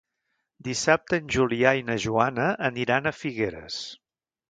Dissabte 0.67 1.19
en 1.23 1.27
Julià 1.35 1.75
i 1.81 1.85
na 1.91 1.99
Joana 2.07 2.49
aniran 2.73 3.11
a 3.11 3.17
Figueres. 3.23 3.83